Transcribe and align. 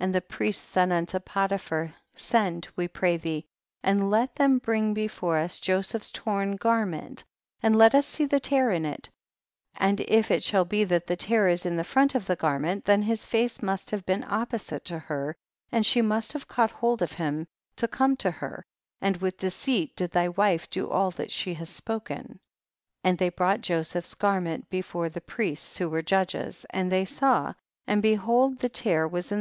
74. 0.00 0.04
And 0.04 0.14
the 0.16 0.20
priests 0.36 0.64
said 0.64 0.90
unto 0.90 1.20
Potiphar, 1.20 1.94
send, 2.16 2.66
we 2.74 2.88
pray 2.88 3.16
thee, 3.16 3.44
and 3.80 4.10
let 4.10 4.34
them 4.34 4.58
bring 4.58 4.92
before 4.92 5.38
us 5.38 5.60
Joseph's 5.60 6.10
torn 6.10 6.56
garment, 6.56 7.22
and 7.62 7.76
let 7.76 7.94
us 7.94 8.04
see 8.04 8.24
the 8.24 8.40
tear 8.40 8.72
in 8.72 8.84
it, 8.84 9.08
and 9.76 10.00
if 10.00 10.32
it 10.32 10.42
shall 10.42 10.64
be 10.64 10.82
that 10.82 11.06
the 11.06 11.14
tear 11.14 11.46
is 11.48 11.64
in 11.64 11.80
front 11.84 12.16
of 12.16 12.26
the 12.26 12.36
ganncnt, 12.36 12.82
then 12.82 13.02
his 13.02 13.24
face 13.24 13.62
must 13.62 13.92
have 13.92 14.04
been 14.04 14.24
opposite 14.28 14.84
to 14.86 14.98
her 14.98 15.36
and 15.70 15.86
she 15.86 16.02
must 16.02 16.32
have 16.32 16.48
caught 16.48 16.72
hold 16.72 17.00
of 17.00 17.12
him, 17.12 17.46
to 17.76 17.86
come 17.86 18.16
to 18.16 18.32
her, 18.32 18.64
and 19.00 19.18
with 19.18 19.38
deceit 19.38 19.94
did 19.94 20.10
thy 20.10 20.28
wife 20.28 20.68
do 20.70 20.90
all 20.90 21.12
that 21.12 21.30
she 21.30 21.54
has 21.54 21.70
spoken. 21.70 22.18
75. 22.24 22.38
And 23.04 23.18
they 23.18 23.28
brought 23.28 23.60
Joseph's 23.60 24.14
garment 24.14 24.68
before 24.70 25.08
the 25.08 25.20
priests 25.20 25.78
who 25.78 25.88
icere 25.88 26.04
judges, 26.04 26.66
and 26.70 26.90
they 26.90 27.04
saw 27.04 27.54
and 27.86 28.02
behold 28.02 28.58
the 28.58 28.66
142 28.66 28.90
THE 28.90 28.90
BOOK 28.90 29.04
OF 29.06 29.22
JASHER. 29.22 29.30